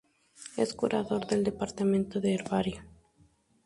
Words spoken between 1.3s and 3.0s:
Departamento de herbario.